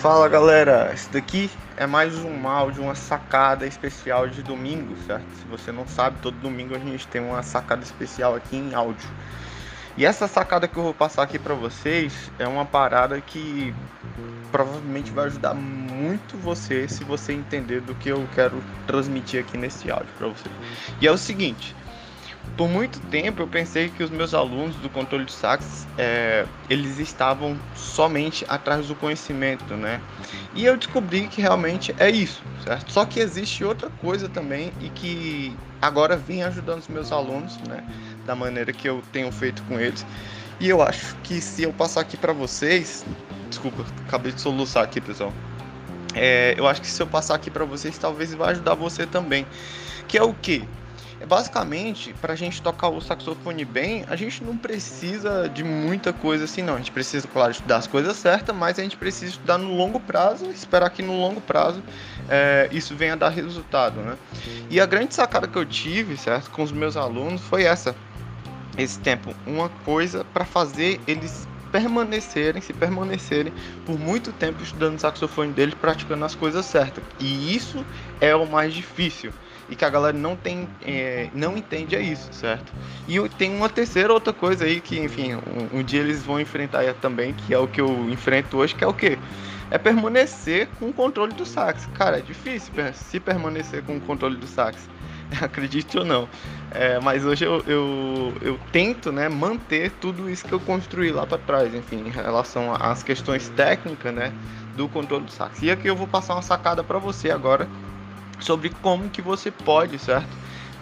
Fala 0.00 0.26
galera, 0.30 0.90
esse 0.94 1.10
daqui 1.10 1.50
é 1.76 1.86
mais 1.86 2.16
um 2.16 2.48
áudio, 2.48 2.82
uma 2.82 2.94
sacada 2.94 3.66
especial 3.66 4.26
de 4.28 4.42
domingo, 4.42 4.96
certo? 5.06 5.26
Se 5.36 5.44
você 5.44 5.70
não 5.70 5.86
sabe, 5.86 6.16
todo 6.22 6.38
domingo 6.38 6.74
a 6.74 6.78
gente 6.78 7.06
tem 7.06 7.20
uma 7.20 7.42
sacada 7.42 7.82
especial 7.82 8.34
aqui 8.34 8.56
em 8.56 8.72
áudio. 8.72 9.06
E 9.98 10.06
essa 10.06 10.26
sacada 10.26 10.66
que 10.66 10.74
eu 10.74 10.84
vou 10.84 10.94
passar 10.94 11.24
aqui 11.24 11.38
para 11.38 11.52
vocês 11.52 12.32
é 12.38 12.48
uma 12.48 12.64
parada 12.64 13.20
que 13.20 13.74
provavelmente 14.50 15.10
vai 15.10 15.26
ajudar 15.26 15.52
muito 15.52 16.34
você 16.38 16.88
se 16.88 17.04
você 17.04 17.34
entender 17.34 17.82
do 17.82 17.94
que 17.94 18.08
eu 18.08 18.26
quero 18.34 18.64
transmitir 18.86 19.40
aqui 19.40 19.58
nesse 19.58 19.90
áudio 19.90 20.08
para 20.16 20.28
você. 20.28 20.48
E 20.98 21.06
é 21.06 21.12
o 21.12 21.18
seguinte, 21.18 21.76
por 22.56 22.68
muito 22.68 23.00
tempo 23.00 23.42
eu 23.42 23.48
pensei 23.48 23.88
que 23.88 24.02
os 24.02 24.10
meus 24.10 24.34
alunos 24.34 24.76
do 24.76 24.90
controle 24.90 25.24
de 25.24 25.32
sax 25.32 25.86
é, 25.96 26.46
eles 26.68 26.98
estavam 26.98 27.56
somente 27.74 28.44
atrás 28.48 28.86
do 28.88 28.94
conhecimento, 28.94 29.74
né? 29.74 30.00
E 30.54 30.64
eu 30.64 30.76
descobri 30.76 31.26
que 31.28 31.40
realmente 31.40 31.94
é 31.98 32.10
isso, 32.10 32.42
certo? 32.62 32.92
Só 32.92 33.04
que 33.04 33.20
existe 33.20 33.64
outra 33.64 33.88
coisa 33.88 34.28
também 34.28 34.72
e 34.80 34.90
que 34.90 35.56
agora 35.80 36.16
vem 36.16 36.42
ajudando 36.42 36.80
os 36.80 36.88
meus 36.88 37.12
alunos, 37.12 37.56
né? 37.68 37.82
Da 38.26 38.34
maneira 38.34 38.72
que 38.72 38.88
eu 38.88 39.02
tenho 39.12 39.30
feito 39.32 39.62
com 39.62 39.80
eles. 39.80 40.04
E 40.58 40.68
eu 40.68 40.82
acho 40.82 41.16
que 41.22 41.40
se 41.40 41.62
eu 41.62 41.72
passar 41.72 42.02
aqui 42.02 42.16
para 42.16 42.34
vocês, 42.34 43.06
desculpa, 43.48 43.86
acabei 44.06 44.32
de 44.32 44.40
soluçar 44.40 44.84
aqui, 44.84 45.00
pessoal. 45.00 45.32
É, 46.14 46.54
eu 46.58 46.66
acho 46.66 46.82
que 46.82 46.88
se 46.88 47.02
eu 47.02 47.06
passar 47.06 47.36
aqui 47.36 47.50
para 47.50 47.64
vocês, 47.64 47.96
talvez 47.96 48.34
vai 48.34 48.50
ajudar 48.50 48.74
você 48.74 49.06
também. 49.06 49.46
Que 50.06 50.18
é 50.18 50.22
o 50.22 50.34
que? 50.34 50.68
Basicamente, 51.26 52.14
para 52.14 52.32
a 52.32 52.36
gente 52.36 52.62
tocar 52.62 52.88
o 52.88 53.00
saxofone 53.00 53.64
bem, 53.64 54.04
a 54.08 54.16
gente 54.16 54.42
não 54.42 54.56
precisa 54.56 55.48
de 55.48 55.62
muita 55.62 56.12
coisa 56.12 56.44
assim, 56.44 56.62
não. 56.62 56.74
A 56.74 56.78
gente 56.78 56.90
precisa, 56.90 57.28
claro, 57.28 57.52
estudar 57.52 57.76
as 57.76 57.86
coisas 57.86 58.16
certas, 58.16 58.56
mas 58.56 58.78
a 58.78 58.82
gente 58.82 58.96
precisa 58.96 59.32
estudar 59.32 59.58
no 59.58 59.74
longo 59.76 60.00
prazo, 60.00 60.50
esperar 60.50 60.88
que 60.90 61.02
no 61.02 61.20
longo 61.20 61.40
prazo 61.40 61.82
é, 62.28 62.68
isso 62.72 62.96
venha 62.96 63.16
dar 63.16 63.28
resultado, 63.28 64.00
né? 64.00 64.16
E 64.70 64.80
a 64.80 64.86
grande 64.86 65.14
sacada 65.14 65.46
que 65.46 65.56
eu 65.56 65.64
tive, 65.64 66.16
certo, 66.16 66.50
com 66.50 66.62
os 66.62 66.72
meus 66.72 66.96
alunos 66.96 67.42
foi 67.42 67.64
essa. 67.64 67.94
Esse 68.78 68.98
tempo, 68.98 69.34
uma 69.46 69.68
coisa 69.68 70.24
para 70.24 70.44
fazer 70.46 71.00
eles 71.06 71.46
permanecerem, 71.70 72.62
se 72.62 72.72
permanecerem 72.72 73.52
por 73.84 73.98
muito 73.98 74.32
tempo 74.32 74.62
estudando 74.62 74.96
o 74.96 74.98
saxofone 74.98 75.52
deles, 75.52 75.74
praticando 75.74 76.24
as 76.24 76.34
coisas 76.34 76.64
certas. 76.64 77.04
E 77.18 77.54
isso 77.54 77.84
é 78.20 78.34
o 78.34 78.46
mais 78.46 78.72
difícil 78.72 79.32
e 79.70 79.76
que 79.76 79.84
a 79.84 79.88
galera 79.88 80.16
não 80.16 80.36
tem, 80.36 80.68
é, 80.82 81.28
não 81.32 81.56
entende 81.56 81.94
é 81.94 82.00
isso, 82.00 82.32
certo? 82.32 82.72
E 83.06 83.16
tem 83.30 83.54
uma 83.54 83.68
terceira 83.68 84.12
outra 84.12 84.32
coisa 84.32 84.64
aí 84.64 84.80
que, 84.80 84.98
enfim, 84.98 85.34
um, 85.34 85.78
um, 85.78 85.82
dia 85.82 86.00
eles 86.00 86.24
vão 86.24 86.40
enfrentar 86.40 86.92
também, 86.94 87.32
que 87.32 87.54
é 87.54 87.58
o 87.58 87.68
que 87.68 87.80
eu 87.80 88.10
enfrento 88.10 88.58
hoje, 88.58 88.74
que 88.74 88.82
é 88.82 88.86
o 88.86 88.92
quê? 88.92 89.16
É 89.70 89.78
permanecer 89.78 90.66
com 90.80 90.88
o 90.88 90.92
controle 90.92 91.32
do 91.32 91.46
sax. 91.46 91.86
Cara, 91.94 92.18
é 92.18 92.20
difícil 92.20 92.72
se 92.92 93.20
permanecer 93.20 93.84
com 93.84 93.96
o 93.96 94.00
controle 94.00 94.36
do 94.36 94.46
sax. 94.46 94.88
Acredite 95.40 95.96
ou 95.96 96.04
não. 96.04 96.28
É, 96.72 96.98
mas 96.98 97.24
hoje 97.24 97.44
eu, 97.44 97.62
eu, 97.68 98.34
eu, 98.42 98.58
tento 98.72 99.12
né, 99.12 99.28
manter 99.28 99.92
tudo 99.92 100.28
isso 100.28 100.44
que 100.44 100.52
eu 100.52 100.58
construí 100.58 101.12
lá 101.12 101.24
para 101.24 101.38
trás, 101.38 101.72
enfim, 101.72 102.04
em 102.06 102.10
relação 102.10 102.74
às 102.74 103.04
questões 103.04 103.48
técnicas 103.50 104.12
né, 104.12 104.32
do 104.74 104.88
controle 104.88 105.24
do 105.24 105.30
sax. 105.30 105.62
E 105.62 105.70
aqui 105.70 105.88
eu 105.88 105.94
vou 105.94 106.08
passar 106.08 106.34
uma 106.34 106.42
sacada 106.42 106.82
para 106.82 106.98
você 106.98 107.30
agora 107.30 107.68
sobre 108.40 108.70
como 108.70 109.08
que 109.10 109.22
você 109.22 109.50
pode, 109.50 109.98
certo? 109.98 110.28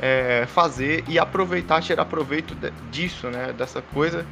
É, 0.01 0.47
fazer 0.47 1.05
e 1.09 1.19
aproveitar, 1.19 1.83
tirar 1.83 2.05
proveito 2.05 2.56
disso, 2.91 3.28
né? 3.28 3.53
Dessa 3.53 3.83
coisa 3.83 4.25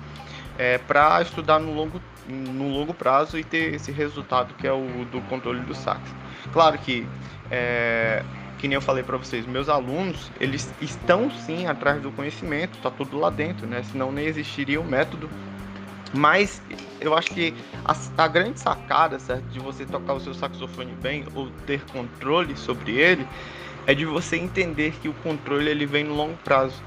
é, 0.58 0.78
para 0.78 1.20
estudar 1.22 1.58
no 1.58 1.72
longo, 1.72 2.00
no 2.28 2.68
longo 2.68 2.94
prazo 2.94 3.38
e 3.38 3.44
ter 3.44 3.74
esse 3.74 3.92
resultado 3.92 4.54
que 4.54 4.66
é 4.66 4.72
o 4.72 5.04
do 5.10 5.20
controle 5.22 5.60
do 5.60 5.74
sax. 5.74 6.00
Claro 6.52 6.78
que, 6.78 7.06
é, 7.50 8.22
que 8.58 8.66
nem 8.68 8.76
eu 8.76 8.80
falei 8.80 9.02
para 9.02 9.16
vocês, 9.16 9.46
meus 9.46 9.68
alunos 9.68 10.30
eles 10.40 10.72
estão 10.80 11.30
sim 11.30 11.66
atrás 11.66 12.00
do 12.00 12.10
conhecimento, 12.12 12.78
tá 12.78 12.90
tudo 12.90 13.18
lá 13.18 13.30
dentro, 13.30 13.66
né? 13.66 13.82
Senão 13.90 14.10
nem 14.10 14.26
existiria 14.26 14.80
o 14.80 14.84
método. 14.84 15.28
Mas 16.12 16.62
eu 17.00 17.14
acho 17.14 17.30
que 17.30 17.54
a, 17.84 17.96
a, 18.24 18.28
grande 18.28 18.60
sacada, 18.60 19.18
certo, 19.18 19.44
de 19.48 19.58
você 19.58 19.84
tocar 19.84 20.14
o 20.14 20.20
seu 20.20 20.34
saxofone 20.34 20.92
bem 20.92 21.26
ou 21.34 21.50
ter 21.66 21.84
controle 21.86 22.56
sobre 22.56 22.92
ele, 22.92 23.26
é 23.86 23.94
de 23.94 24.04
você 24.04 24.36
entender 24.36 24.92
que 24.92 25.08
o 25.08 25.14
controle 25.14 25.70
ele 25.70 25.86
vem 25.86 26.04
no 26.04 26.14
longo 26.14 26.36
prazo. 26.38 26.82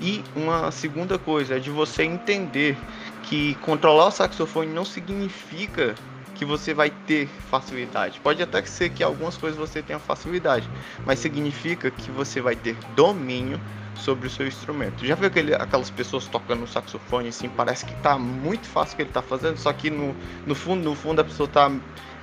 E 0.00 0.24
uma 0.34 0.70
segunda 0.70 1.18
coisa 1.18 1.56
é 1.56 1.58
de 1.60 1.70
você 1.70 2.02
entender 2.02 2.76
que 3.22 3.54
controlar 3.56 4.06
o 4.06 4.10
saxofone 4.10 4.72
não 4.72 4.84
significa 4.84 5.94
que 6.42 6.44
você 6.44 6.74
vai 6.74 6.90
ter 6.90 7.28
facilidade. 7.28 8.18
Pode 8.20 8.42
até 8.42 8.60
ser 8.64 8.90
que 8.90 9.04
algumas 9.04 9.36
coisas 9.36 9.56
você 9.56 9.80
tenha 9.80 10.00
facilidade, 10.00 10.68
mas 11.06 11.20
significa 11.20 11.88
que 11.88 12.10
você 12.10 12.40
vai 12.40 12.56
ter 12.56 12.76
domínio 12.96 13.60
sobre 13.94 14.26
o 14.26 14.30
seu 14.30 14.44
instrumento. 14.48 15.06
Já 15.06 15.14
viu 15.14 15.28
aquele, 15.28 15.54
aquelas 15.54 15.88
pessoas 15.88 16.26
tocando 16.26 16.66
saxofone 16.66 17.28
assim, 17.28 17.48
parece 17.48 17.86
que 17.86 17.94
tá 18.02 18.18
muito 18.18 18.66
fácil 18.66 18.94
o 18.94 18.96
que 18.96 19.02
ele 19.02 19.10
tá 19.10 19.22
fazendo, 19.22 19.56
só 19.56 19.72
que 19.72 19.88
no, 19.88 20.16
no 20.44 20.54
fundo, 20.56 20.82
no 20.82 20.96
fundo 20.96 21.20
a 21.20 21.24
pessoa 21.24 21.48
tá 21.48 21.70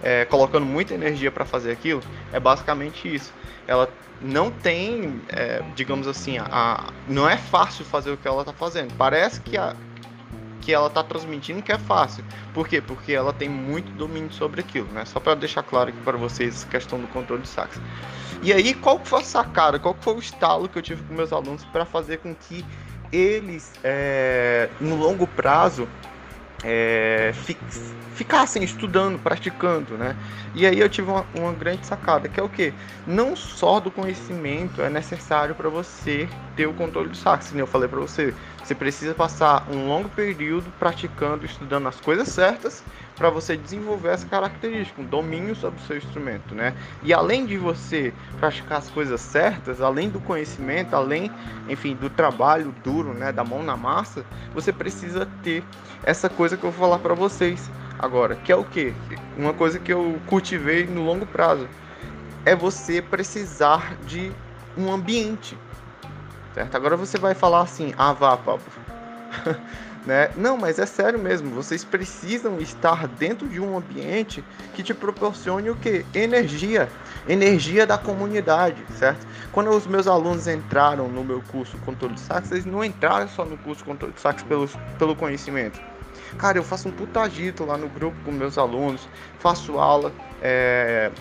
é, 0.03 0.25
colocando 0.25 0.65
muita 0.65 0.93
energia 0.93 1.31
para 1.31 1.45
fazer 1.45 1.71
aquilo. 1.71 2.03
É 2.33 2.41
basicamente 2.41 3.13
isso. 3.13 3.31
Ela 3.65 3.89
não 4.21 4.51
tem, 4.51 5.21
é, 5.29 5.63
digamos 5.77 6.09
assim, 6.09 6.37
a, 6.37 6.45
a, 6.51 6.89
não 7.07 7.29
é 7.29 7.37
fácil 7.37 7.85
fazer 7.85 8.11
o 8.11 8.17
que 8.17 8.27
ela 8.27 8.43
tá 8.43 8.51
fazendo. 8.51 8.93
Parece 8.97 9.39
que 9.39 9.57
a, 9.57 9.73
que 10.69 10.73
ela 10.75 10.85
está 10.85 11.01
transmitindo 11.01 11.63
que 11.63 11.71
é 11.71 11.79
fácil. 11.79 12.23
Por 12.53 12.67
quê? 12.67 12.79
Porque 12.79 13.11
ela 13.11 13.33
tem 13.33 13.49
muito 13.49 13.91
domínio 13.93 14.31
sobre 14.31 14.61
aquilo, 14.61 14.87
né? 14.93 15.03
Só 15.03 15.19
para 15.19 15.33
deixar 15.33 15.63
claro 15.63 15.89
aqui 15.89 15.99
para 16.01 16.15
vocês 16.15 16.63
a 16.63 16.71
questão 16.71 16.99
do 17.01 17.07
controle 17.07 17.41
de 17.41 17.47
sax. 17.47 17.81
E 18.43 18.53
aí, 18.53 18.75
qual 18.75 19.03
foi 19.03 19.21
a 19.21 19.23
sacada, 19.23 19.79
qual 19.79 19.97
foi 19.99 20.13
o 20.13 20.19
estalo 20.19 20.69
que 20.69 20.77
eu 20.77 20.83
tive 20.83 21.01
com 21.05 21.15
meus 21.15 21.33
alunos 21.33 21.65
para 21.65 21.85
fazer 21.85 22.17
com 22.17 22.35
que 22.35 22.63
eles, 23.11 23.73
é, 23.83 24.69
no 24.79 24.95
longo 24.95 25.25
prazo, 25.25 25.89
é, 26.63 27.33
ficassem 28.13 28.63
estudando, 28.63 29.17
praticando, 29.17 29.97
né? 29.97 30.15
E 30.53 30.65
aí 30.65 30.79
eu 30.79 30.89
tive 30.89 31.09
uma, 31.09 31.25
uma, 31.33 31.53
grande 31.53 31.85
sacada, 31.85 32.27
que 32.27 32.39
é 32.39 32.43
o 32.43 32.49
que? 32.49 32.73
Não 33.07 33.35
só 33.35 33.79
do 33.79 33.89
conhecimento 33.89 34.81
é 34.81 34.89
necessário 34.89 35.55
para 35.55 35.69
você 35.69 36.27
ter 36.55 36.67
o 36.67 36.73
controle 36.73 37.09
do 37.09 37.15
sax, 37.15 37.47
como 37.49 37.61
eu 37.61 37.67
falei 37.67 37.87
para 37.87 37.99
você. 37.99 38.33
Você 38.61 38.75
precisa 38.75 39.13
passar 39.13 39.65
um 39.71 39.87
longo 39.87 40.09
período 40.09 40.71
praticando, 40.77 41.45
estudando 41.45 41.87
as 41.87 41.99
coisas 41.99 42.27
certas 42.27 42.83
para 43.19 43.29
você 43.29 43.57
desenvolver 43.57 44.11
essa 44.11 44.25
característica, 44.25 45.01
um 45.01 45.05
domínio 45.05 45.53
sobre 45.53 45.77
o 45.81 45.83
seu 45.83 45.97
instrumento, 45.97 46.55
né? 46.55 46.73
E 47.03 47.13
além 47.13 47.45
de 47.45 47.57
você 47.57 48.13
praticar 48.39 48.77
as 48.77 48.89
coisas 48.89 49.19
certas, 49.19 49.81
além 49.81 50.09
do 50.09 50.21
conhecimento, 50.21 50.95
além, 50.95 51.29
enfim, 51.67 51.93
do 51.95 52.09
trabalho 52.09 52.73
duro, 52.81 53.13
né, 53.13 53.33
da 53.33 53.43
mão 53.43 53.61
na 53.61 53.75
massa, 53.75 54.23
você 54.53 54.71
precisa 54.71 55.27
ter 55.43 55.65
essa 56.01 56.29
coisa 56.29 56.55
que 56.55 56.63
eu 56.63 56.71
vou 56.71 56.79
falar 56.79 56.99
para 56.99 57.13
vocês 57.13 57.69
agora, 57.99 58.35
que 58.35 58.53
é 58.53 58.55
o 58.55 58.63
que? 58.63 58.93
Uma 59.37 59.53
coisa 59.53 59.77
que 59.77 59.91
eu 59.91 60.17
cultivei 60.25 60.87
no 60.87 61.03
longo 61.03 61.25
prazo 61.25 61.67
é 62.45 62.55
você 62.55 63.01
precisar 63.01 63.97
de 64.05 64.31
um 64.77 64.89
ambiente, 64.89 65.57
certo? 66.53 66.73
Agora 66.73 66.95
você 66.95 67.17
vai 67.17 67.35
falar 67.35 67.63
assim, 67.63 67.93
ah, 67.97 68.13
vá. 68.13 68.39
Né? 70.05 70.31
Não, 70.37 70.57
mas 70.57 70.79
é 70.79 70.85
sério 70.85 71.19
mesmo, 71.19 71.51
vocês 71.51 71.83
precisam 71.83 72.59
estar 72.59 73.05
dentro 73.05 73.47
de 73.47 73.59
um 73.59 73.77
ambiente 73.77 74.43
que 74.73 74.81
te 74.81 74.93
proporcione 74.93 75.69
o 75.69 75.75
que? 75.75 76.05
Energia, 76.15 76.89
energia 77.27 77.85
da 77.85 77.97
comunidade, 77.97 78.81
certo? 78.97 79.27
Quando 79.51 79.69
os 79.71 79.85
meus 79.85 80.07
alunos 80.07 80.47
entraram 80.47 81.09
no 81.09 81.23
meu 81.23 81.43
curso 81.51 81.77
Controle 81.79 82.13
de 82.13 82.21
Sax, 82.21 82.49
eles 82.51 82.65
não 82.65 82.83
entraram 82.83 83.27
só 83.27 83.43
no 83.43 83.57
curso 83.57 83.83
Controle 83.83 84.13
de 84.13 84.21
Sax 84.21 84.41
pelo, 84.43 84.69
pelo 84.97 85.15
conhecimento. 85.15 85.79
Cara, 86.37 86.57
eu 86.57 86.63
faço 86.63 86.87
um 86.87 86.91
puta 86.91 87.21
agito 87.21 87.65
lá 87.65 87.77
no 87.77 87.89
grupo 87.89 88.15
com 88.23 88.31
meus 88.31 88.57
alunos, 88.57 89.07
faço 89.39 89.77
aula, 89.77 90.13
é, 90.41 91.11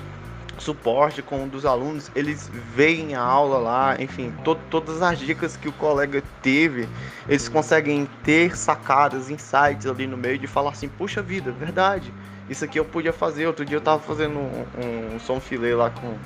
suporte 0.62 1.22
com 1.22 1.44
um 1.44 1.49
dos 1.49 1.64
alunos, 1.64 2.10
eles 2.14 2.50
veem 2.52 3.14
a 3.14 3.20
aula 3.20 3.58
lá, 3.58 3.96
enfim, 4.00 4.32
to 4.44 4.55
todas 4.70 5.02
as 5.02 5.19
dicas 5.19 5.56
que 5.56 5.69
o 5.69 5.72
colega 5.72 6.22
teve, 6.43 6.88
eles 7.28 7.49
conseguem 7.49 8.06
ter 8.22 8.56
sacadas, 8.56 9.31
insights 9.31 9.87
ali 9.87 10.06
no 10.06 10.16
meio 10.16 10.38
de 10.38 10.46
falar 10.46 10.70
assim, 10.70 10.88
puxa 10.88 11.22
vida, 11.22 11.52
verdade, 11.52 12.12
isso 12.49 12.65
aqui 12.65 12.79
eu 12.79 12.85
podia 12.85 13.12
fazer. 13.12 13.47
Outro 13.47 13.65
dia 13.65 13.77
eu 13.77 13.81
tava 13.81 14.03
fazendo 14.03 14.39
um, 14.39 15.15
um 15.15 15.21
som 15.21 15.41
filé 15.41 15.75
lá 15.75 15.91
com 15.91 16.17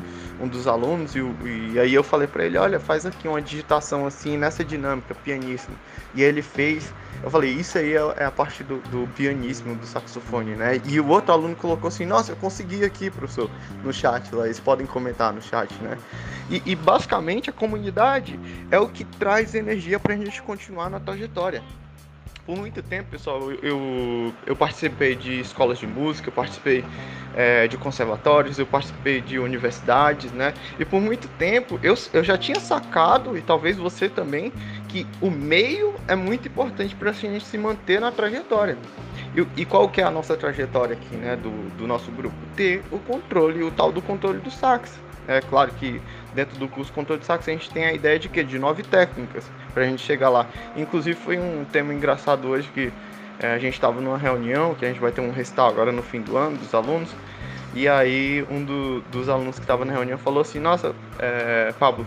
um 0.40 0.48
dos 0.48 0.66
alunos 0.66 1.14
e, 1.14 1.20
e 1.72 1.78
aí 1.78 1.92
eu 1.94 2.02
falei 2.02 2.26
para 2.26 2.44
ele, 2.44 2.58
olha, 2.58 2.78
faz 2.80 3.06
aqui 3.06 3.28
uma 3.28 3.40
digitação 3.40 4.06
assim 4.06 4.36
nessa 4.36 4.64
dinâmica, 4.64 5.14
pianíssimo. 5.14 5.76
E 6.14 6.22
ele 6.22 6.42
fez, 6.42 6.92
eu 7.22 7.30
falei, 7.30 7.50
isso 7.50 7.78
aí 7.78 7.94
é, 7.94 8.14
é 8.18 8.24
a 8.24 8.30
parte 8.30 8.62
do, 8.62 8.78
do 8.90 9.06
pianíssimo, 9.14 9.74
do 9.74 9.86
saxofone, 9.86 10.54
né? 10.54 10.80
E 10.84 11.00
o 11.00 11.08
outro 11.08 11.32
aluno 11.32 11.56
colocou 11.56 11.88
assim, 11.88 12.06
nossa, 12.06 12.32
eu 12.32 12.36
consegui 12.36 12.84
aqui, 12.84 13.10
professor, 13.10 13.50
no 13.82 13.92
chat 13.92 14.34
lá, 14.34 14.46
eles 14.46 14.60
podem 14.60 14.86
comentar 14.86 15.32
no 15.32 15.40
chat, 15.40 15.74
né? 15.82 15.96
E, 16.50 16.62
e 16.66 16.74
basicamente 16.74 17.50
a 17.50 17.52
comunidade 17.52 18.38
é 18.70 18.78
o 18.78 18.88
que 18.88 19.04
traz 19.04 19.54
energia 19.54 19.98
pra 19.98 20.16
gente 20.16 20.42
continuar 20.42 20.90
na 20.90 21.00
trajetória. 21.00 21.62
Por 22.44 22.56
muito 22.56 22.82
tempo, 22.82 23.10
pessoal, 23.10 23.52
eu, 23.62 24.32
eu 24.44 24.56
participei 24.56 25.14
de 25.14 25.40
escolas 25.40 25.78
de 25.78 25.86
música, 25.86 26.28
eu 26.28 26.32
participei 26.32 26.84
é, 27.34 27.68
de 27.68 27.76
conservatórios, 27.76 28.58
eu 28.58 28.66
participei 28.66 29.20
de 29.20 29.38
universidades, 29.38 30.32
né? 30.32 30.52
E 30.78 30.84
por 30.84 31.00
muito 31.00 31.28
tempo 31.28 31.78
eu, 31.82 31.94
eu 32.12 32.24
já 32.24 32.36
tinha 32.36 32.58
sacado, 32.58 33.36
e 33.36 33.42
talvez 33.42 33.76
você 33.76 34.08
também, 34.08 34.52
que 34.88 35.06
o 35.20 35.30
meio 35.30 35.94
é 36.08 36.16
muito 36.16 36.48
importante 36.48 36.94
para 36.94 37.10
a 37.10 37.12
gente 37.12 37.44
se 37.44 37.56
manter 37.56 38.00
na 38.00 38.10
trajetória. 38.10 38.76
E, 39.34 39.62
e, 39.62 39.64
qual 39.64 39.88
que 39.88 40.00
é 40.00 40.04
a 40.04 40.10
nossa 40.10 40.36
trajetória 40.36 40.94
aqui, 40.94 41.14
né, 41.16 41.36
do, 41.36 41.50
do 41.76 41.86
nosso 41.86 42.10
grupo? 42.10 42.34
Ter 42.56 42.82
o 42.90 42.98
controle, 42.98 43.62
o 43.62 43.70
tal 43.70 43.92
do 43.92 44.02
controle 44.02 44.38
do 44.40 44.50
sax. 44.50 44.98
É 45.28 45.40
claro 45.40 45.70
que 45.72 46.02
dentro 46.34 46.58
do 46.58 46.68
curso 46.68 46.92
controle 46.92 47.20
de 47.20 47.26
sax 47.26 47.48
a 47.48 47.52
gente 47.52 47.70
tem 47.70 47.84
a 47.84 47.92
ideia 47.92 48.18
de 48.18 48.28
que 48.28 48.42
de 48.42 48.58
nove 48.58 48.82
técnicas 48.82 49.48
para 49.72 49.84
a 49.84 49.86
gente 49.86 50.02
chegar 50.02 50.28
lá. 50.28 50.46
Inclusive 50.76 51.18
foi 51.18 51.38
um 51.38 51.64
tema 51.64 51.92
engraçado 51.92 52.48
hoje 52.48 52.68
que 52.72 52.92
é, 53.38 53.54
a 53.54 53.58
gente 53.58 53.74
estava 53.74 54.00
numa 54.00 54.18
reunião 54.18 54.74
que 54.74 54.84
a 54.84 54.88
gente 54.88 55.00
vai 55.00 55.12
ter 55.12 55.20
um 55.20 55.30
recital 55.30 55.68
agora 55.68 55.90
no 55.90 56.02
fim 56.02 56.20
do 56.20 56.36
ano 56.36 56.56
dos 56.58 56.74
alunos 56.74 57.10
e 57.74 57.88
aí 57.88 58.46
um 58.50 58.62
do, 58.62 59.00
dos 59.10 59.28
alunos 59.28 59.56
que 59.56 59.64
estava 59.64 59.84
na 59.84 59.92
reunião 59.92 60.18
falou 60.18 60.42
assim, 60.42 60.58
nossa, 60.58 60.94
é, 61.18 61.72
Pablo, 61.78 62.06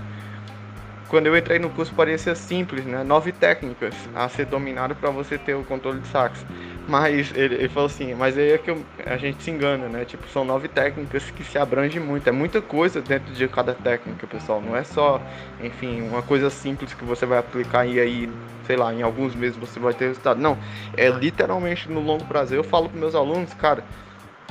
quando 1.07 1.27
eu 1.27 1.37
entrei 1.37 1.59
no 1.59 1.69
curso 1.69 1.93
parecia 1.93 2.35
simples, 2.35 2.85
né? 2.85 3.03
Nove 3.03 3.31
técnicas 3.31 3.95
a 4.13 4.27
ser 4.29 4.45
dominado 4.45 4.95
para 4.95 5.09
você 5.09 5.37
ter 5.37 5.55
o 5.55 5.63
controle 5.63 5.99
de 5.99 6.07
sax. 6.07 6.45
Mas 6.87 7.33
ele, 7.35 7.55
ele, 7.55 7.69
falou 7.69 7.87
assim, 7.87 8.13
mas 8.13 8.37
aí 8.37 8.51
é 8.51 8.57
que 8.59 8.69
eu, 8.69 8.85
a 9.05 9.17
gente 9.17 9.41
se 9.41 9.49
engana, 9.49 9.89
né? 9.89 10.05
Tipo, 10.05 10.27
são 10.27 10.45
nove 10.45 10.67
técnicas 10.67 11.31
que 11.31 11.43
se 11.43 11.57
abrangem 11.57 11.99
muito. 11.99 12.27
É 12.29 12.31
muita 12.31 12.61
coisa 12.61 13.01
dentro 13.01 13.33
de 13.33 13.47
cada 13.47 13.73
técnica, 13.73 14.27
pessoal. 14.27 14.61
Não 14.61 14.75
é 14.75 14.83
só, 14.83 15.19
enfim, 15.59 16.01
uma 16.01 16.21
coisa 16.21 16.49
simples 16.49 16.93
que 16.93 17.03
você 17.03 17.25
vai 17.25 17.39
aplicar 17.39 17.87
e 17.87 17.99
aí, 17.99 18.29
sei 18.67 18.75
lá, 18.75 18.93
em 18.93 19.01
alguns 19.01 19.33
meses 19.33 19.57
você 19.57 19.79
vai 19.79 19.93
ter 19.93 20.09
resultado. 20.09 20.39
Não, 20.39 20.57
é 20.95 21.09
literalmente 21.09 21.89
no 21.89 22.01
longo 22.01 22.25
prazo. 22.25 22.53
Eu 22.53 22.63
falo 22.63 22.87
para 22.87 22.99
meus 22.99 23.15
alunos, 23.15 23.51
cara, 23.55 23.83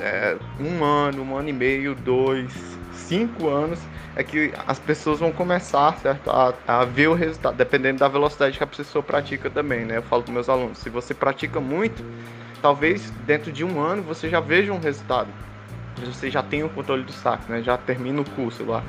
é, 0.01 0.37
um 0.59 0.83
ano, 0.83 1.23
um 1.23 1.37
ano 1.37 1.49
e 1.49 1.53
meio, 1.53 1.95
dois, 1.95 2.53
cinco 2.93 3.49
anos 3.49 3.81
é 4.17 4.23
que 4.23 4.53
as 4.67 4.79
pessoas 4.79 5.19
vão 5.21 5.33
começar 5.33 5.97
certo, 5.99 6.31
a, 6.31 6.55
a, 6.67 6.85
ver 6.85 7.09
o 7.09 7.15
resultado, 7.15 7.57
dependendo 7.57 7.99
da 7.99 8.09
velocidade 8.09 8.57
que 8.57 8.65
a 8.65 8.67
pessoa 8.67 9.03
pratica 9.03 9.51
também, 9.51 9.85
né? 9.85 9.97
Eu 9.99 10.03
falo 10.03 10.23
com 10.23 10.33
meus 10.33 10.49
alunos, 10.49 10.79
se 10.79 10.89
você 10.89 11.13
pratica 11.13 11.61
muito, 11.61 12.05
talvez 12.63 13.11
dentro 13.11 13.51
de 13.51 13.65
um 13.65 13.81
ano 13.81 14.03
você 14.03 14.29
já 14.29 14.41
veja 14.41 14.73
um 14.73 14.79
resultado. 14.79 15.35
Você 16.03 16.31
já 16.31 16.43
tem 16.43 16.63
o 16.65 16.69
controle 16.69 17.03
do 17.05 17.13
saco, 17.13 17.51
né? 17.51 17.63
Já 17.63 17.77
termina 17.77 18.21
o 18.21 18.31
curso 18.31 18.65
lá. 18.65 18.83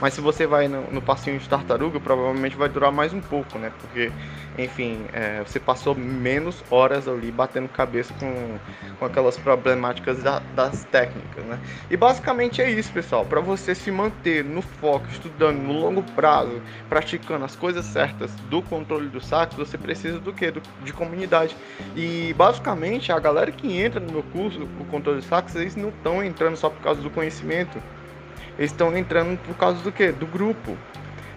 Mas 0.00 0.14
se 0.14 0.20
você 0.20 0.46
vai 0.46 0.66
no, 0.66 0.90
no 0.90 1.00
passinho 1.00 1.38
de 1.38 1.48
tartaruga, 1.48 2.00
provavelmente 2.00 2.56
vai 2.56 2.68
durar 2.68 2.90
mais 2.90 3.12
um 3.12 3.20
pouco, 3.20 3.56
né? 3.58 3.70
Porque, 3.80 4.10
enfim, 4.58 5.06
é, 5.12 5.40
você 5.46 5.60
passou 5.60 5.94
menos 5.94 6.64
horas 6.70 7.06
ali 7.06 7.30
batendo 7.30 7.68
cabeça 7.68 8.12
com, 8.14 8.58
com 8.98 9.04
aquelas 9.04 9.36
problemáticas 9.36 10.20
da, 10.20 10.40
das 10.56 10.84
técnicas, 10.86 11.44
né? 11.44 11.58
E 11.88 11.96
basicamente 11.96 12.60
é 12.60 12.68
isso, 12.68 12.92
pessoal. 12.92 13.24
Para 13.24 13.40
você 13.40 13.76
se 13.76 13.92
manter 13.92 14.44
no 14.44 14.60
foco, 14.60 15.06
estudando 15.08 15.58
no 15.58 15.72
longo 15.72 16.02
prazo, 16.02 16.60
praticando 16.88 17.44
as 17.44 17.54
coisas 17.54 17.86
certas 17.86 18.34
do 18.50 18.60
controle 18.60 19.08
do 19.08 19.20
saco, 19.20 19.54
você 19.54 19.78
precisa 19.78 20.18
do 20.18 20.32
que? 20.32 20.52
de 20.80 20.92
comunidade. 20.92 21.56
E 21.94 22.34
basicamente 22.34 23.12
a 23.12 23.18
galera 23.18 23.52
que 23.52 23.72
entra 23.76 24.00
no 24.00 24.12
meu 24.12 24.22
curso, 24.22 24.68
o 24.78 24.84
controle 24.86 25.20
do 25.20 25.24
saco, 25.24 25.50
eles 25.56 25.76
não 25.76 25.90
estão 25.90 26.24
entrando 26.24 26.51
só 26.56 26.70
por 26.70 26.80
causa 26.80 27.00
do 27.00 27.10
conhecimento 27.10 27.82
eles 28.58 28.70
estão 28.70 28.96
entrando 28.96 29.38
por 29.38 29.56
causa 29.56 29.82
do 29.82 29.90
quê? 29.90 30.12
Do 30.12 30.26
grupo. 30.26 30.76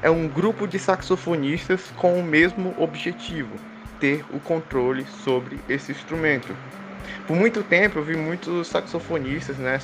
É 0.01 0.09
um 0.09 0.27
grupo 0.27 0.67
de 0.67 0.77
saxofonistas 0.77 1.91
com 1.95 2.19
o 2.19 2.23
mesmo 2.23 2.75
objetivo, 2.77 3.56
ter 4.00 4.23
o 4.29 4.39
controle 4.39 5.06
sobre 5.23 5.59
esse 5.67 5.91
instrumento. 5.91 6.56
Por 7.25 7.35
muito 7.35 7.63
tempo 7.63 8.00
eu 8.00 8.03
vi 8.03 8.15
muitos 8.15 8.67
saxofonistas, 8.67 9.57
né, 9.57 9.79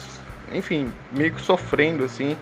enfim, 0.51 0.91
meio 1.11 1.33
que 1.33 1.41
sofrendo 1.41 2.03
assim, 2.03 2.37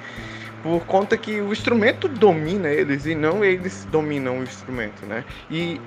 por 0.61 0.85
conta 0.85 1.15
que 1.15 1.39
o 1.39 1.53
instrumento 1.53 2.07
domina 2.07 2.69
eles 2.69 3.05
e 3.05 3.15
não 3.15 3.45
eles 3.45 3.87
dominam 3.91 4.39
o 4.39 4.43
instrumento, 4.43 5.05
né? 5.05 5.23
E 5.49 5.79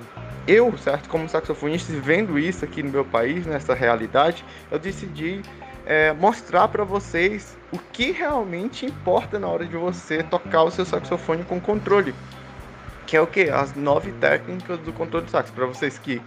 eu, 0.47 0.75
certo, 0.77 1.09
como 1.09 1.29
saxofonista, 1.29 1.93
vendo 1.93 2.39
isso 2.39 2.65
aqui 2.65 2.81
no 2.81 2.89
meu 2.89 3.05
país, 3.05 3.45
nessa 3.45 3.73
realidade, 3.73 4.43
eu 4.71 4.79
decidi 4.79 5.41
é, 5.85 6.13
mostrar 6.13 6.67
para 6.67 6.83
vocês 6.83 7.57
o 7.71 7.77
que 7.77 8.11
realmente 8.11 8.85
importa 8.85 9.39
na 9.39 9.47
hora 9.47 9.65
de 9.65 9.75
você 9.75 10.23
tocar 10.23 10.63
o 10.63 10.71
seu 10.71 10.85
saxofone 10.85 11.43
com 11.43 11.59
controle. 11.59 12.13
Que 13.05 13.17
é 13.17 13.21
o 13.21 13.27
que? 13.27 13.49
As 13.49 13.75
nove 13.75 14.11
técnicas 14.13 14.79
do 14.79 14.93
controle 14.93 15.25
de 15.25 15.31
sax. 15.31 15.51
Para 15.51 15.65
vocês 15.65 15.99
que 15.99 16.21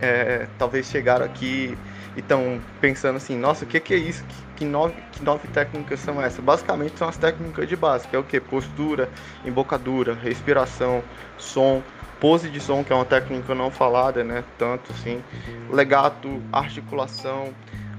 é, 0.00 0.46
talvez 0.58 0.86
chegaram 0.86 1.24
aqui 1.24 1.78
e 2.16 2.20
estão 2.20 2.60
pensando 2.80 3.16
assim, 3.16 3.36
nossa, 3.36 3.64
o 3.64 3.68
que, 3.68 3.78
que 3.78 3.94
é 3.94 3.96
isso? 3.96 4.24
Que, 4.24 4.34
que, 4.56 4.64
nove, 4.64 4.94
que 5.12 5.22
nove 5.22 5.46
técnicas 5.48 6.00
são 6.00 6.20
essas? 6.20 6.44
Basicamente 6.44 6.98
são 6.98 7.08
as 7.08 7.16
técnicas 7.16 7.68
de 7.68 7.76
base, 7.76 8.08
que 8.08 8.16
é 8.16 8.18
o 8.18 8.24
que? 8.24 8.40
Postura, 8.40 9.08
embocadura, 9.44 10.14
respiração, 10.14 11.02
som, 11.36 11.82
pose 12.18 12.50
de 12.50 12.60
som, 12.60 12.82
que 12.82 12.92
é 12.92 12.96
uma 12.96 13.04
técnica 13.04 13.54
não 13.54 13.70
falada, 13.70 14.24
né? 14.24 14.42
Tanto 14.58 14.92
assim, 14.92 15.22
legato, 15.70 16.42
articulação, 16.52 17.54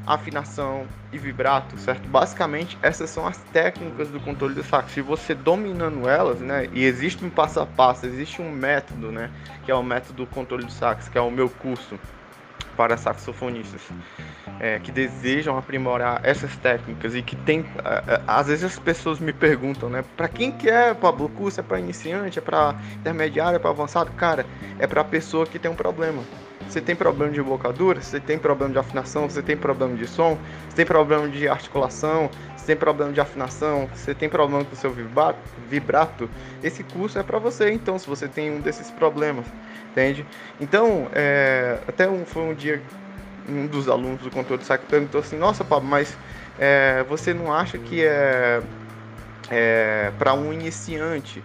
afinação 0.10 0.88
e 1.14 1.20
vibrato, 1.20 1.78
certo? 1.78 2.08
Basicamente, 2.10 2.76
essas 2.82 3.12
são 3.12 3.28
as 3.28 3.38
técnicas 3.54 4.10
do 4.10 4.20
controle 4.20 4.56
do 4.56 4.64
sax. 4.64 4.92
Se 4.92 5.02
você 5.02 5.36
dominando 5.36 6.10
elas, 6.10 6.40
né, 6.40 6.68
e 6.74 6.84
existe 6.84 7.24
um 7.24 7.30
passo 7.30 7.60
a 7.60 7.66
passo, 7.66 8.08
existe 8.08 8.42
um 8.42 8.52
método, 8.52 9.12
né, 9.12 9.30
que 9.64 9.70
é 9.72 9.76
o 9.76 9.84
método 9.84 10.26
do 10.26 10.28
controle 10.28 10.66
do 10.66 10.72
sax, 10.72 11.08
que 11.08 11.18
é 11.18 11.22
o 11.22 11.30
meu 11.30 11.48
curso 11.48 12.00
para 12.76 12.98
saxofonistas 12.98 13.82
é, 14.60 14.80
que 14.80 14.92
desejam 14.92 15.58
aprimorar 15.58 16.22
essas 16.24 16.56
técnicas 16.58 17.14
e 17.14 17.22
que 17.22 17.36
tem, 17.36 17.64
é, 17.84 18.14
é, 18.16 18.22
às 18.26 18.48
vezes 18.48 18.64
as 18.64 18.80
pessoas 18.80 19.20
me 19.20 19.32
perguntam, 19.32 19.90
né, 19.90 20.04
para 20.18 20.28
quem 20.28 20.52
que 20.52 20.70
é 20.70 20.94
Pablo 20.96 21.30
curso? 21.30 21.60
É 21.60 21.64
para 21.64 21.80
iniciante, 21.80 22.40
é 22.40 22.42
para 22.42 22.76
intermediário, 22.96 23.58
é 23.58 23.60
para 23.60 23.70
avançado? 23.70 24.12
Cara, 24.14 24.44
é 24.80 24.88
para 24.88 25.04
pessoa 25.04 25.46
que 25.46 25.60
tem 25.60 25.70
um 25.70 25.76
problema 25.76 26.24
você 26.70 26.80
tem 26.80 26.96
problema 26.96 27.34
de 27.34 27.40
embocadura, 27.40 28.00
você 28.00 28.20
tem 28.20 28.38
problema 28.38 28.72
de 28.72 28.78
afinação, 28.78 29.28
você 29.28 29.42
tem 29.42 29.58
problema 29.58 29.96
de 29.96 30.06
som, 30.06 30.38
você 30.70 30.76
tem 30.76 30.86
problema 30.86 31.28
de 31.28 31.48
articulação, 31.48 32.30
você 32.56 32.68
tem 32.68 32.76
problema 32.76 33.12
de 33.12 33.20
afinação, 33.20 33.90
você 33.94 34.14
tem 34.14 34.30
problema 34.30 34.64
com 34.64 34.74
o 34.74 34.76
seu 34.76 34.94
vibrato, 35.68 36.30
esse 36.64 36.84
curso 36.84 37.18
é 37.18 37.24
para 37.24 37.40
você, 37.40 37.72
então, 37.72 37.98
se 37.98 38.06
você 38.06 38.28
tem 38.28 38.52
um 38.52 38.62
desses 38.62 38.92
problemas, 38.92 39.48
entende? 39.92 40.24
Então, 40.62 41.10
é, 41.12 41.80
até 41.88 42.08
um, 42.08 42.24
foi 42.24 42.44
um 42.44 42.54
dia, 42.54 42.84
um 43.48 43.66
dos 43.66 43.90
alunos 43.90 44.22
do 44.22 44.30
controle 44.30 44.62
de 44.62 44.68
saco 44.68 44.86
perguntou 44.86 45.22
assim, 45.22 45.38
nossa, 45.38 45.64
Pablo, 45.64 45.90
mas 45.90 46.16
é, 46.60 47.04
você 47.10 47.34
não 47.34 47.52
acha 47.52 47.80
que 47.80 48.04
é, 48.06 48.62
é 49.50 50.12
para 50.20 50.36
um 50.36 50.54
iniciante 50.54 51.44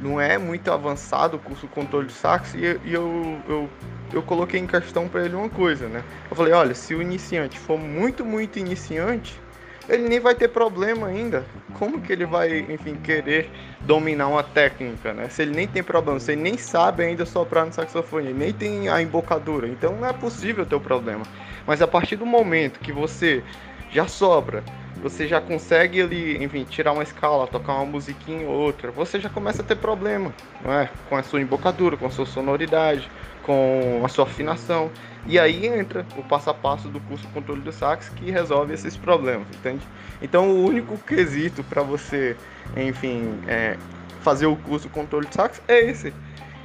não 0.00 0.20
é 0.20 0.38
muito 0.38 0.70
avançado 0.70 1.36
o 1.36 1.40
curso 1.40 1.66
controle 1.68 2.06
de 2.06 2.12
sax 2.12 2.54
e, 2.54 2.64
eu, 2.64 3.40
eu 3.48 3.68
eu 4.12 4.22
coloquei 4.22 4.60
em 4.60 4.66
questão 4.66 5.08
para 5.08 5.24
ele 5.24 5.34
uma 5.34 5.48
coisa, 5.48 5.88
né? 5.88 6.02
Eu 6.30 6.36
falei, 6.36 6.52
olha, 6.52 6.74
se 6.74 6.94
o 6.94 7.02
iniciante 7.02 7.58
for 7.58 7.78
muito, 7.78 8.24
muito 8.24 8.58
iniciante, 8.58 9.40
ele 9.88 10.08
nem 10.08 10.20
vai 10.20 10.34
ter 10.34 10.48
problema 10.48 11.08
ainda. 11.08 11.44
Como 11.74 12.00
que 12.00 12.12
ele 12.12 12.24
vai, 12.24 12.60
enfim, 12.70 12.94
querer 12.94 13.50
dominar 13.82 14.28
uma 14.28 14.42
técnica, 14.42 15.12
né? 15.12 15.28
Se 15.28 15.42
ele 15.42 15.54
nem 15.54 15.66
tem 15.66 15.82
problema, 15.82 16.18
se 16.18 16.32
ele 16.32 16.42
nem 16.42 16.56
sabe 16.56 17.04
ainda 17.04 17.24
soprar 17.26 17.66
no 17.66 17.72
saxofone, 17.72 18.32
nem 18.32 18.52
tem 18.52 18.88
a 18.88 19.00
embocadura, 19.02 19.68
então 19.68 19.96
não 19.96 20.08
é 20.08 20.12
possível 20.12 20.64
ter 20.64 20.74
o 20.74 20.80
problema. 20.80 21.24
Mas 21.66 21.82
a 21.82 21.86
partir 21.86 22.16
do 22.16 22.26
momento 22.26 22.80
que 22.80 22.92
você 22.92 23.42
já 23.90 24.06
sobra, 24.08 24.64
você 25.00 25.26
já 25.26 25.40
consegue 25.40 26.00
ali, 26.00 26.42
enfim, 26.42 26.64
tirar 26.64 26.92
uma 26.92 27.02
escala, 27.02 27.46
tocar 27.46 27.74
uma 27.74 27.86
musiquinha 27.86 28.46
ou 28.46 28.54
outra, 28.54 28.90
você 28.90 29.20
já 29.20 29.28
começa 29.28 29.62
a 29.62 29.64
ter 29.64 29.76
problema, 29.76 30.32
não 30.64 30.72
é? 30.72 30.90
Com 31.08 31.16
a 31.16 31.22
sua 31.22 31.40
embocadura, 31.40 31.96
com 31.96 32.06
a 32.06 32.10
sua 32.10 32.26
sonoridade, 32.26 33.10
com 33.42 34.02
a 34.04 34.08
sua 34.08 34.24
afinação. 34.24 34.90
E 35.26 35.38
aí 35.38 35.66
entra 35.66 36.06
o 36.16 36.22
passo 36.22 36.50
a 36.50 36.54
passo 36.54 36.88
do 36.88 37.00
curso 37.00 37.26
controle 37.28 37.60
do 37.60 37.72
sax 37.72 38.08
que 38.08 38.30
resolve 38.30 38.74
esses 38.74 38.96
problemas, 38.96 39.46
entende? 39.50 39.86
Então 40.22 40.50
o 40.50 40.64
único 40.64 40.96
quesito 40.98 41.62
para 41.64 41.82
você, 41.82 42.36
enfim, 42.76 43.38
é, 43.46 43.76
fazer 44.20 44.46
o 44.46 44.56
curso 44.56 44.88
controle 44.88 45.26
de 45.26 45.34
sax 45.34 45.60
é 45.68 45.80
esse. 45.80 46.12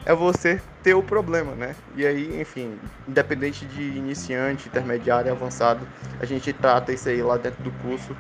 É 0.06 0.16
você 0.16 0.60
ter 0.82 0.96
o 0.96 1.04
problema, 1.04 1.54
né? 1.54 1.76
E 1.96 2.06
aí, 2.06 2.42
enfim, 2.42 2.80
independente 3.08 3.66
de 3.66 3.82
iniciante, 3.82 4.68
intermediário 4.68 5.32
avançado, 5.32 5.88
a 6.20 6.26
gente 6.26 6.52
trata 6.54 6.92
isso 6.92 7.08
aí 7.08 7.22
lá 7.22 7.38
dentro 7.38 7.64
do 7.64 7.72
curso 7.72 8.16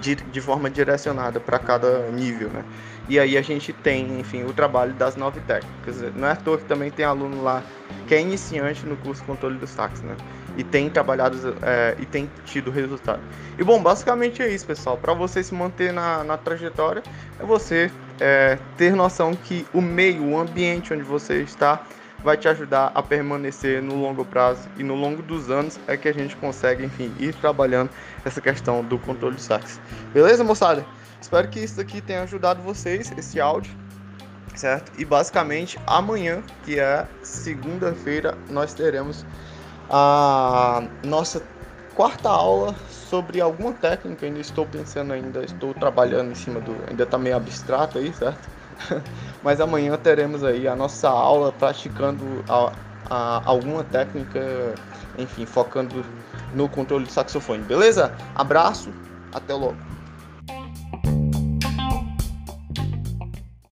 de, 0.00 0.14
de 0.14 0.40
forma 0.40 0.70
direcionada 0.70 1.38
para 1.38 1.58
cada 1.58 2.10
nível, 2.10 2.48
né? 2.48 2.64
E 3.06 3.18
aí 3.18 3.36
a 3.36 3.42
gente 3.42 3.72
tem, 3.72 4.18
enfim, 4.18 4.44
o 4.44 4.52
trabalho 4.52 4.94
das 4.94 5.14
nove 5.14 5.40
técnicas. 5.40 6.00
Não 6.14 6.26
é 6.26 6.32
à 6.32 6.36
toa 6.36 6.56
que 6.56 6.64
também 6.64 6.90
tem 6.90 7.04
aluno 7.04 7.42
lá 7.42 7.62
que 8.06 8.14
é 8.14 8.20
iniciante 8.20 8.86
no 8.86 8.96
curso 8.96 9.22
controle 9.24 9.58
dos 9.58 9.70
sax, 9.70 10.00
né? 10.02 10.16
E 10.56 10.62
tem 10.62 10.88
trabalhado 10.88 11.56
é, 11.62 11.96
e 11.98 12.06
tem 12.06 12.30
tido 12.44 12.70
resultado. 12.70 13.20
E 13.58 13.64
bom, 13.64 13.82
basicamente 13.82 14.42
é 14.42 14.48
isso, 14.48 14.66
pessoal. 14.66 14.96
Para 14.96 15.14
você 15.14 15.42
se 15.42 15.54
manter 15.54 15.92
na, 15.92 16.22
na 16.22 16.36
trajetória, 16.36 17.02
é 17.38 17.44
você 17.44 17.90
é, 18.20 18.58
ter 18.76 18.94
noção 18.94 19.34
que 19.34 19.66
o 19.72 19.80
meio, 19.80 20.24
o 20.24 20.38
ambiente 20.38 20.92
onde 20.92 21.02
você 21.02 21.42
está 21.42 21.84
vai 22.24 22.38
te 22.38 22.48
ajudar 22.48 22.90
a 22.94 23.02
permanecer 23.02 23.82
no 23.82 23.96
longo 23.96 24.24
prazo 24.24 24.66
e 24.78 24.82
no 24.82 24.94
longo 24.94 25.22
dos 25.22 25.50
anos 25.50 25.78
é 25.86 25.94
que 25.94 26.08
a 26.08 26.12
gente 26.12 26.34
consegue, 26.36 26.82
enfim, 26.82 27.12
ir 27.18 27.34
trabalhando 27.34 27.90
essa 28.24 28.40
questão 28.40 28.82
do 28.82 28.98
controle 28.98 29.36
de 29.36 29.42
saques. 29.42 29.78
Beleza, 30.12 30.42
moçada? 30.42 30.86
Espero 31.20 31.48
que 31.48 31.60
isso 31.60 31.78
aqui 31.80 32.00
tenha 32.00 32.22
ajudado 32.22 32.62
vocês, 32.62 33.12
esse 33.16 33.38
áudio, 33.38 33.72
certo? 34.54 34.90
E 34.98 35.04
basicamente 35.04 35.78
amanhã, 35.86 36.42
que 36.64 36.80
é 36.80 37.06
segunda-feira, 37.22 38.36
nós 38.48 38.72
teremos 38.72 39.24
a 39.88 40.82
nossa 41.02 41.42
quarta 41.94 42.28
aula 42.28 42.74
sobre 42.88 43.40
alguma 43.40 43.72
técnica, 43.72 44.26
ainda 44.26 44.40
estou 44.40 44.66
pensando 44.66 45.12
ainda, 45.12 45.44
estou 45.44 45.72
trabalhando 45.72 46.32
em 46.32 46.34
cima 46.34 46.60
do, 46.60 46.76
ainda 46.88 47.04
está 47.04 47.16
meio 47.16 47.36
abstrato 47.36 47.98
aí, 47.98 48.12
certo? 48.12 48.48
Mas 49.42 49.60
amanhã 49.60 49.96
teremos 49.96 50.42
aí 50.42 50.66
a 50.66 50.74
nossa 50.74 51.08
aula 51.08 51.52
praticando 51.52 52.44
a, 52.48 52.72
a, 53.08 53.42
alguma 53.44 53.84
técnica, 53.84 54.74
enfim, 55.16 55.46
focando 55.46 56.04
no 56.52 56.68
controle 56.68 57.04
do 57.04 57.12
saxofone, 57.12 57.62
beleza? 57.62 58.12
Abraço, 58.34 58.92
até 59.32 59.54
logo. 59.54 59.93